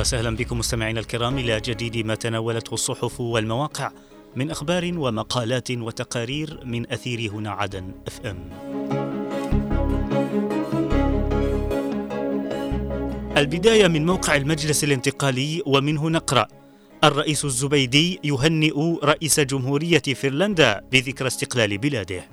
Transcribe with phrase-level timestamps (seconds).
[0.00, 3.90] وسهلا بكم مستمعينا الكرام إلى جديد ما تناولته الصحف والمواقع
[4.36, 8.50] من أخبار ومقالات وتقارير من أثير هنا عدن اف ام.
[13.36, 16.46] البداية من موقع المجلس الانتقالي ومنه نقرا
[17.04, 22.24] الرئيس الزبيدي يهنئ رئيس جمهورية فنلندا بذكرى استقلال بلاده.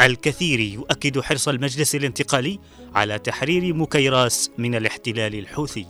[0.00, 2.58] الكثير يؤكد حرص المجلس الانتقالي
[2.94, 5.86] على تحرير مكيراس من الاحتلال الحوثي.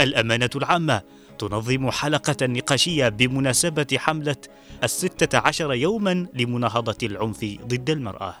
[0.00, 1.02] الأمانة العامة
[1.38, 4.36] تنظم حلقة نقاشية بمناسبة حملة
[4.84, 8.34] الستة عشر يوما لمناهضة العنف ضد المرأة.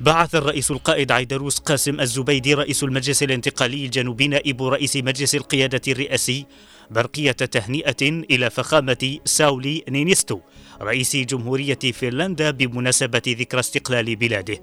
[0.00, 6.46] بعث الرئيس القائد عيدروس قاسم الزبيدي رئيس المجلس الانتقالي الجنوبي نائب رئيس مجلس القيادة الرئاسي
[6.90, 10.40] برقية تهنئة إلى فخامة ساولي نينيستو
[10.82, 14.62] رئيس جمهورية فنلندا بمناسبة ذكرى استقلال بلاده.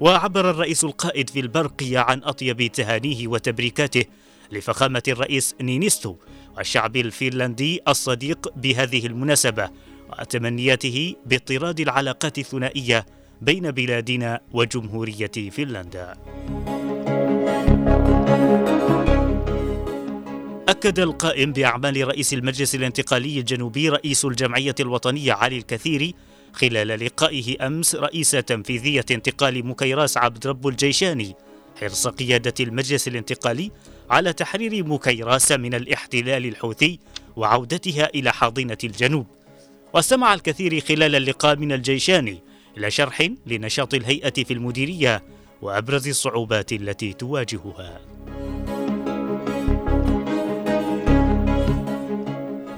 [0.00, 4.04] وعبر الرئيس القائد في البرقية عن أطيب تهانيه وتبريكاته
[4.52, 6.16] لفخامة الرئيس نينيستو
[6.56, 9.70] والشعب الفنلندي الصديق بهذه المناسبة
[10.20, 13.06] وتمنياته باضطراد العلاقات الثنائية
[13.40, 16.14] بين بلادنا وجمهورية فنلندا.
[20.68, 26.14] أكد القائم بأعمال رئيس المجلس الانتقالي الجنوبي رئيس الجمعية الوطنية علي الكثيري
[26.52, 31.34] خلال لقائه أمس رئيس تنفيذية انتقال مكيراس عبد رب الجيشاني
[31.80, 33.70] حرص قيادة المجلس الانتقالي
[34.10, 36.98] على تحرير مكيراس من الاحتلال الحوثي
[37.36, 39.26] وعودتها إلى حاضنة الجنوب
[39.94, 42.47] واستمع الكثير خلال اللقاء من الجيشاني
[42.78, 45.22] إلى شرح لنشاط الهيئة في المديرية
[45.62, 48.00] وأبرز الصعوبات التي تواجهها.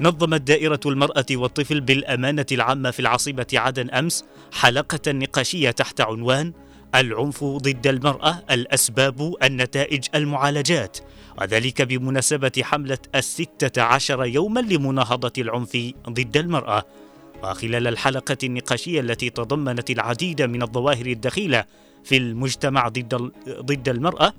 [0.01, 6.53] نظمت دائرة المرأة والطفل بالأمانة العامة في العاصمة عدن أمس حلقة نقاشية تحت عنوان
[6.95, 10.97] العنف ضد المرأة الأسباب النتائج المعالجات.
[11.41, 15.77] وذلك بمناسبة حملة الستة عشر يوما لمناهضة العنف
[16.09, 16.85] ضد المرأة.
[17.43, 21.65] وخلال الحلقة النقاشية التي تضمنت العديد من الظواهر الدخيلة
[22.03, 24.33] في المجتمع ضد ضد المرأة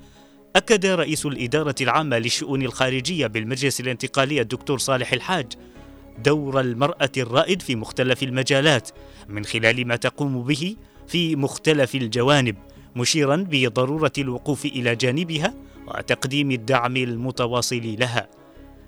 [0.57, 5.47] أكد رئيس الإدارة العامة للشؤون الخارجية بالمجلس الانتقالي الدكتور صالح الحاج
[6.19, 8.91] دور المرأة الرائد في مختلف المجالات
[9.29, 10.77] من خلال ما تقوم به
[11.07, 12.57] في مختلف الجوانب
[12.97, 15.55] مشيرا بضرورة الوقوف إلى جانبها
[15.87, 18.42] وتقديم الدعم المتواصل لها.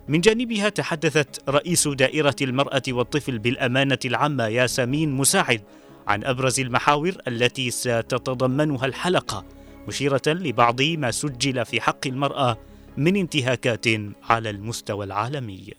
[0.09, 5.61] من جانبها تحدثت رئيس دائرة المرأة والطفل بالأمانة العامة ياسمين مساعد
[6.07, 9.45] عن أبرز المحاور التي ستتضمنها الحلقة
[9.89, 12.59] مشيرة لبعض ما سجل في حق المرأة
[12.97, 13.87] من انتهاكات
[14.23, 15.75] على المستوى العالمي.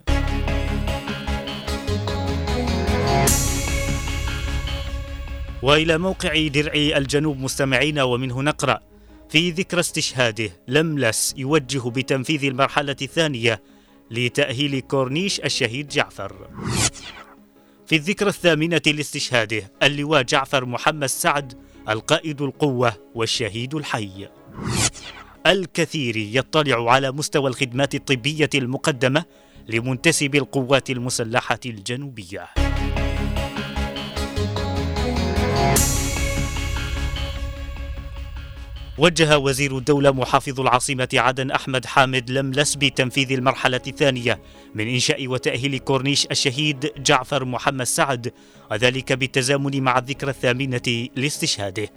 [5.61, 8.79] وإلى موقع درع الجنوب مستمعين ومنه نقرأ
[9.29, 13.61] في ذكرى استشهاده لملس يوجه بتنفيذ المرحلة الثانية
[14.11, 16.47] لتأهيل كورنيش الشهيد جعفر.
[17.87, 21.53] في الذكرى الثامنة لاستشهاده اللواء جعفر محمد سعد
[21.89, 24.27] القائد القوة والشهيد الحي.
[25.47, 29.25] الكثير يطلع على مستوى الخدمات الطبية المقدمة
[29.67, 32.49] لمنتسب القوات المسلحة الجنوبية.
[38.97, 44.39] وجه وزير الدولة محافظ العاصمة عدن أحمد حامد لملس بتنفيذ المرحلة الثانية
[44.75, 48.33] من إنشاء وتأهيل كورنيش الشهيد جعفر محمد سعد
[48.71, 51.89] وذلك بالتزامن مع الذكرى الثامنة لاستشهاده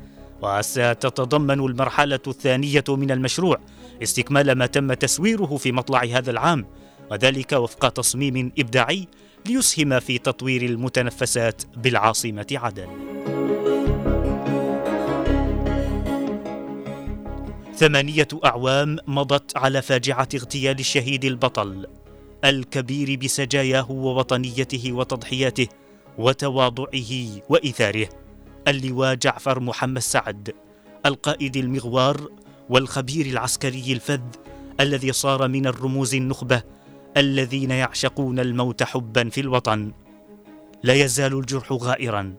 [0.43, 3.59] وستتضمن المرحلة الثانية من المشروع
[4.03, 6.67] استكمال ما تم تسويره في مطلع هذا العام
[7.11, 9.09] وذلك وفق تصميم إبداعي
[9.47, 12.89] ليسهم في تطوير المتنفسات بالعاصمة عدن.
[17.79, 21.87] ثمانية أعوام مضت على فاجعة اغتيال الشهيد البطل
[22.45, 25.69] الكبير بسجاياه ووطنيته وتضحياته
[26.19, 27.13] وتواضعه
[27.49, 28.09] وإثاره
[28.69, 30.55] اللواء جعفر محمد سعد
[31.07, 32.29] القائد المغوار
[32.69, 34.21] والخبير العسكري الفذ
[34.81, 36.63] الذي صار من الرموز النخبة
[37.17, 39.93] الذين يعشقون الموت حبا في الوطن.
[40.83, 42.35] لا يزال الجرح غائرا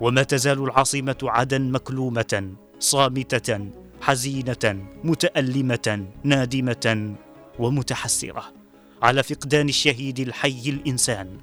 [0.00, 3.70] وما تزال العاصمة عدن مكلومة صامتة
[4.00, 7.14] حزينة متألمة نادمة
[7.58, 8.44] ومتحسرة.
[9.02, 11.38] على فقدان الشهيد الحي الإنسان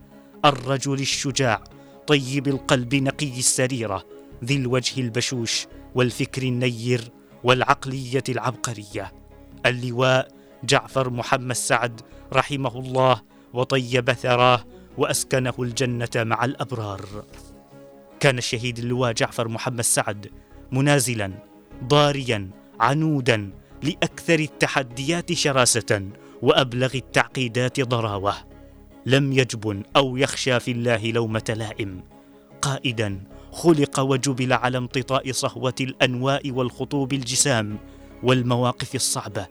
[0.45, 1.63] الرجل الشجاع
[2.07, 4.03] طيب القلب نقي السريره
[4.43, 7.11] ذي الوجه البشوش والفكر النير
[7.43, 9.11] والعقلية العبقرية.
[9.65, 10.27] اللواء
[10.63, 12.01] جعفر محمد سعد
[12.33, 13.21] رحمه الله
[13.53, 14.65] وطيب ثراه
[14.97, 17.25] وأسكنه الجنة مع الأبرار.
[18.19, 20.31] كان الشهيد اللواء جعفر محمد سعد
[20.71, 21.52] منازلا
[21.87, 22.49] ضاريا
[22.79, 23.49] عنودا
[23.83, 26.09] لأكثر التحديات شراسة
[26.41, 28.33] وأبلغ التعقيدات ضراوة.
[29.05, 32.03] لم يجبن أو يخشى في الله لومة لائم.
[32.61, 37.77] قائدا خلق وجبل على امتطاء صهوة الأنواء والخطوب الجسام
[38.23, 39.47] والمواقف الصعبة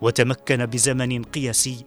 [0.00, 1.84] وتمكن بزمن قياسي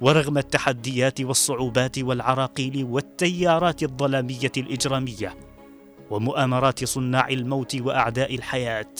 [0.00, 5.34] ورغم التحديات والصعوبات والعراقيل والتيارات الظلامية الإجرامية
[6.10, 8.94] ومؤامرات صناع الموت وأعداء الحياة.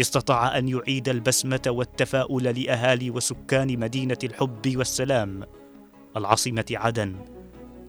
[0.00, 5.46] استطاع أن يعيد البسمة والتفاؤل لأهالي وسكان مدينة الحب والسلام
[6.16, 7.16] العاصمة عدن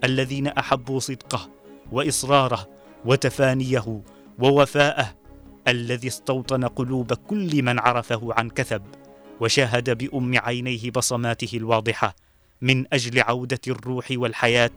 [0.04, 1.50] الذين أحبوا صدقه
[1.92, 2.70] وإصراره
[3.06, 4.02] وتفانيه
[4.40, 5.16] ووفاءه
[5.68, 8.84] الذي استوطن قلوب كل من عرفه عن كثب
[9.40, 12.16] وشاهد بأم عينيه بصماته الواضحة
[12.62, 14.72] من أجل عودة الروح والحياة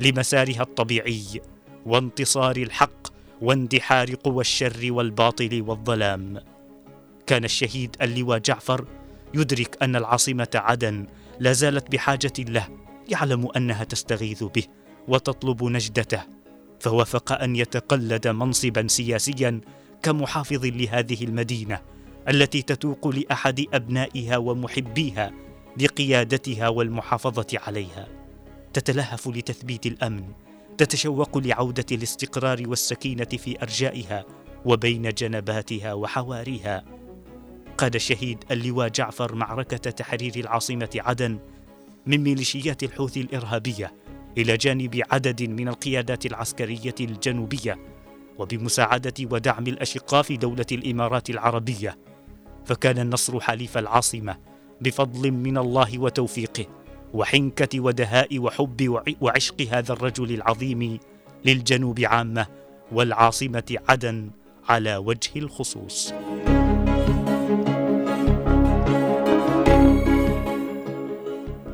[0.00, 1.40] لمسارها الطبيعي
[1.86, 3.08] وانتصار الحق
[3.42, 6.53] واندحار قوى الشر والباطل والظلام.
[7.26, 8.84] كان الشهيد اللواء جعفر
[9.34, 11.06] يدرك أن العاصمة عدن
[11.40, 12.68] لا زالت بحاجة له
[13.08, 14.64] يعلم أنها تستغيث به
[15.08, 16.22] وتطلب نجدته
[16.80, 19.60] فوافق أن يتقلد منصبا سياسيا
[20.02, 21.80] كمحافظ لهذه المدينة
[22.28, 25.32] التي تتوق لأحد أبنائها ومحبيها
[25.80, 28.08] لقيادتها والمحافظة عليها.
[28.72, 30.24] تتلهف لتثبيت الأمن
[30.78, 34.24] تتشوق لعودة الاستقرار والسكينة في أرجائها
[34.64, 36.84] وبين جنباتها وحواريها.
[37.78, 41.38] قاد الشهيد اللواء جعفر معركة تحرير العاصمة عدن
[42.06, 43.94] من ميليشيات الحوثي الإرهابية
[44.38, 47.78] إلى جانب عدد من القيادات العسكرية الجنوبية
[48.38, 51.98] وبمساعدة ودعم الأشقاء في دولة الإمارات العربية.
[52.64, 54.36] فكان النصر حليف العاصمة
[54.80, 56.66] بفضل من الله وتوفيقه
[57.14, 60.98] وحنكة ودهاء وحب وعشق هذا الرجل العظيم
[61.44, 62.46] للجنوب عامة
[62.92, 64.30] والعاصمة عدن
[64.68, 66.14] على وجه الخصوص.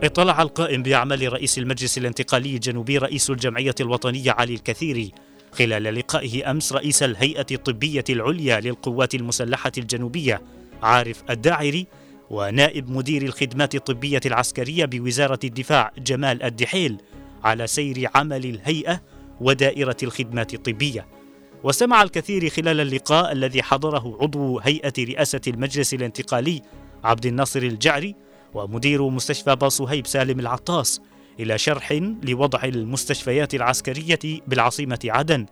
[0.04, 5.12] اطلع القائم بأعمال رئيس المجلس الانتقالي الجنوبي رئيس الجمعية الوطنية علي الكثيري
[5.52, 10.42] خلال لقائه أمس رئيس الهيئة الطبية العليا للقوات المسلحة الجنوبية
[10.82, 11.86] عارف الداعري
[12.30, 16.96] ونائب مدير الخدمات الطبية العسكرية بوزارة الدفاع جمال الدحيل
[17.44, 19.02] على سير عمل الهيئة
[19.40, 21.06] ودائرة الخدمات الطبية.
[21.64, 26.62] وسمع الكثير خلال اللقاء الذي حضره عضو هيئة رئاسة المجلس الانتقالي
[27.04, 28.14] عبد الناصر الجعري
[28.54, 31.00] ومدير مستشفى باصهيب سالم العطاس
[31.40, 31.92] إلى شرح
[32.22, 35.46] لوضع المستشفيات العسكرية بالعاصمة عدن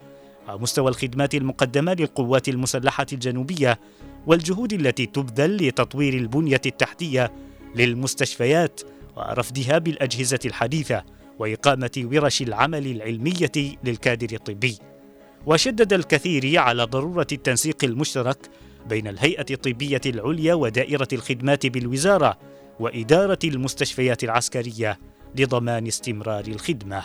[0.49, 3.79] ومستوى الخدمات المقدمة للقوات المسلحة الجنوبية
[4.27, 7.33] والجهود التي تبذل لتطوير البنية التحتية
[7.75, 8.81] للمستشفيات
[9.17, 11.05] ورفدها بالأجهزة الحديثة
[11.39, 14.79] وإقامة ورش العمل العلمية للكادر الطبي.
[15.47, 18.39] وشدد الكثير على ضرورة التنسيق المشترك
[18.89, 22.39] بين الهيئة الطبية العليا ودائرة الخدمات بالوزارة
[22.81, 24.99] وإدارة المستشفيات العسكرية
[25.37, 27.03] لضمان استمرار الخدمة.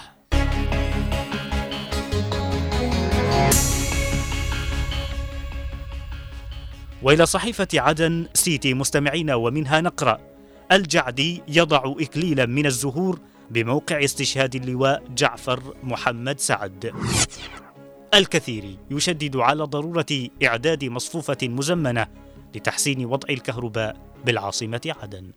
[7.01, 10.19] وإلى صحيفة عدن سيتي مستمعينا ومنها نقرأ
[10.71, 13.19] الجعدي يضع إكليلا من الزهور
[13.49, 16.93] بموقع استشهاد اللواء جعفر محمد سعد.
[18.13, 22.07] الكثير يشدد على ضرورة إعداد مصفوفة مزمنة
[22.55, 25.31] لتحسين وضع الكهرباء بالعاصمة عدن.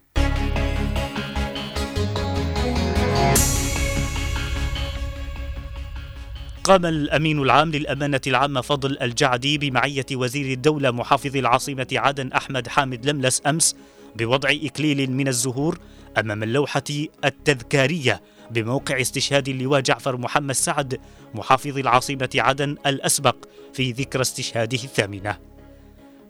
[6.67, 13.07] قام الأمين العام للأمانة العامة فضل الجعدي بمعية وزير الدولة محافظ العاصمة عدن أحمد حامد
[13.11, 13.77] لملس أمس
[14.17, 15.79] بوضع إكليل من الزهور
[16.19, 16.83] أمام اللوحة
[17.25, 21.01] التذكارية بموقع استشهاد اللواء جعفر محمد سعد
[21.35, 23.37] محافظ العاصمة عدن الأسبق
[23.73, 25.39] في ذكرى استشهاده الثامنة.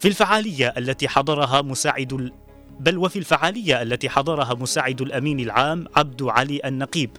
[0.00, 2.33] في الفعالية التي حضرها مساعد
[2.81, 7.11] بل وفي الفعالية التي حضرها مساعد الأمين العام عبد علي النقيب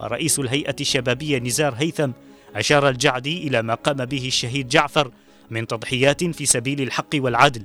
[0.00, 2.10] ورئيس الهيئة الشبابية نزار هيثم
[2.56, 5.10] أشار الجعدي إلى ما قام به الشهيد جعفر
[5.50, 7.62] من تضحيات في سبيل الحق والعدل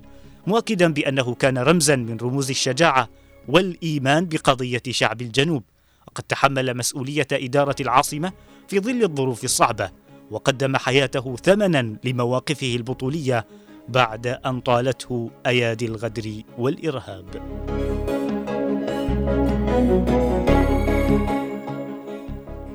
[0.47, 3.09] مؤكدا بأنه كان رمزا من رموز الشجاعة
[3.47, 5.63] والإيمان بقضية شعب الجنوب
[6.07, 8.31] وقد تحمل مسؤولية إدارة العاصمة
[8.67, 9.91] في ظل الظروف الصعبة
[10.31, 13.45] وقدم حياته ثمنا لمواقفه البطولية
[13.89, 17.25] بعد أن طالته أيادي الغدر والإرهاب.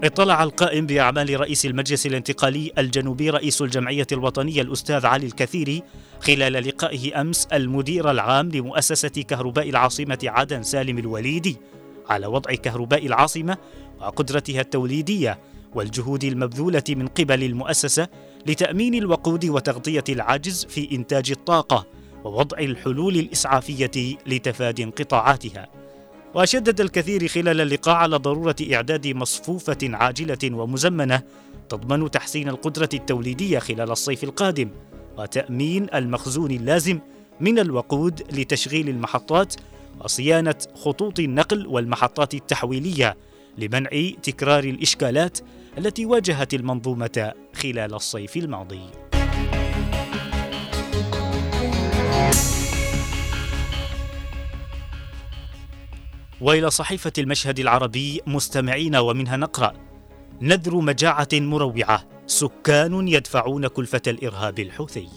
[0.04, 5.82] اطلع القائم بأعمال رئيس المجلس الانتقالي الجنوبي رئيس الجمعية الوطنية الأستاذ علي الكثيري
[6.20, 11.56] خلال لقائه أمس المدير العام لمؤسسة كهرباء العاصمة عدن سالم الوليدي
[12.08, 13.56] على وضع كهرباء العاصمة
[14.00, 15.38] وقدرتها التوليدية
[15.74, 18.08] والجهود المبذولة من قبل المؤسسة
[18.46, 21.86] لتأمين الوقود وتغطية العجز في إنتاج الطاقة
[22.24, 25.85] ووضع الحلول الإسعافية لتفادي انقطاعاتها.
[26.36, 31.22] وشدد الكثير خلال اللقاء على ضرورة إعداد مصفوفة عاجلة ومزمنة
[31.68, 34.70] تضمن تحسين القدرة التوليدية خلال الصيف القادم
[35.18, 36.98] وتأمين المخزون اللازم
[37.40, 39.54] من الوقود لتشغيل المحطات
[40.00, 43.16] وصيانة خطوط النقل والمحطات التحويلية
[43.58, 43.90] لمنع
[44.22, 45.38] تكرار الإشكالات
[45.78, 49.05] التي واجهت المنظومة خلال الصيف الماضي.
[56.40, 59.72] وإلى صحيفة المشهد العربي مستمعين ومنها نقرأ
[60.40, 65.08] نذر مجاعة مروعة سكان يدفعون كلفة الإرهاب الحوثي.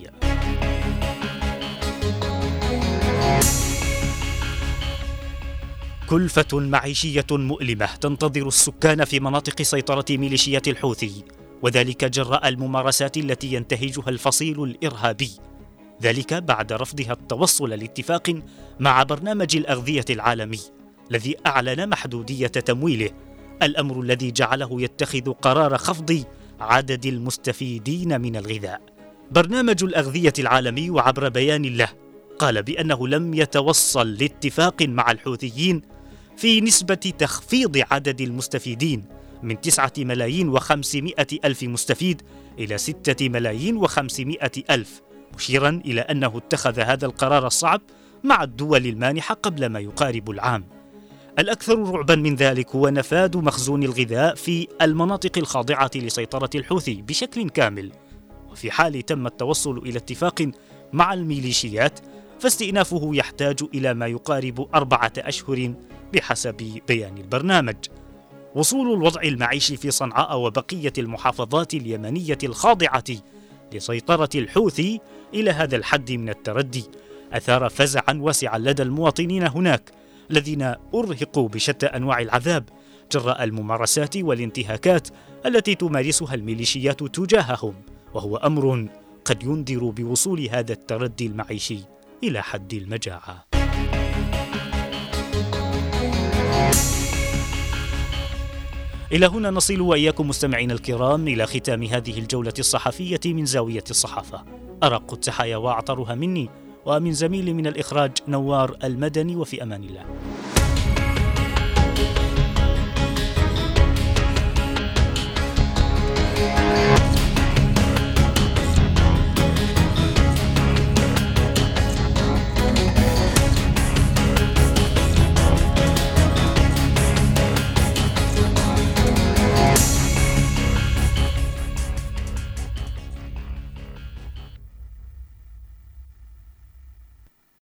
[6.10, 11.24] كلفة معيشية مؤلمة تنتظر السكان في مناطق سيطرة ميليشيات الحوثي
[11.62, 15.32] وذلك جراء الممارسات التي ينتهجها الفصيل الإرهابي.
[16.02, 18.42] ذلك بعد رفضها التوصل لاتفاق
[18.80, 20.79] مع برنامج الأغذية العالمي.
[21.12, 23.10] الذي أعلن محدودية تمويله.
[23.64, 26.24] الأمر الذي جعله يتخذ قرار خفض
[26.60, 28.82] عدد المستفيدين من الغذاء.
[29.32, 31.90] برنامج الأغذية العالمي وعبر بيان له
[32.40, 35.82] قال بأنه لم يتوصل لاتفاق مع الحوثيين
[36.38, 39.06] في نسبة تخفيض عدد المستفيدين
[39.44, 42.22] من تسعة ملايين وخمسمائة ألف مستفيد
[42.60, 45.02] إلى ستة ملايين وخمسمائة ألف
[45.36, 47.82] مشيرا إلى أنه اتخذ هذا القرار الصعب
[48.24, 50.79] مع الدول المانحة قبل ما يقارب العام.
[51.40, 57.92] الأكثر رعبا من ذلك هو نفاذ مخزون الغذاء في المناطق الخاضعة لسيطرة الحوثي بشكل كامل.
[58.52, 60.52] وفي حال تم التوصل إلى اتفاق
[60.94, 62.00] مع الميليشيات
[62.40, 65.74] فاستئنافه يحتاج إلى ما يقارب أربعة أشهر
[66.14, 67.76] بحسب بيان البرنامج.
[68.56, 73.04] وصول الوضع المعيشي في صنعاء وبقية المحافظات اليمنية الخاضعة
[73.74, 75.00] لسيطرة الحوثي
[75.34, 76.84] إلى هذا الحد من التردي
[77.34, 79.99] أثار فزعا واسعا لدى المواطنين هناك.
[80.32, 80.62] الذين
[80.94, 82.70] أرهقوا بشتى أنواع العذاب
[83.12, 85.08] جراء الممارسات والانتهاكات
[85.46, 87.74] التي تمارسها الميليشيات تجاههم
[88.14, 88.88] وهو أمر
[89.26, 91.80] قد ينذر بوصول هذا التردي المعيشي
[92.24, 93.46] إلى حد المجاعة.
[99.12, 104.46] إلى هنا نصل وإياكم مستمعينا الكرام إلى ختام هذه الجولة الصحفية من زاوية الصحافة.
[104.84, 106.50] أرق التحايا وأعطرها مني
[106.90, 110.06] ومن زميلي من الإخراج نوار المدني وفي أمان الله.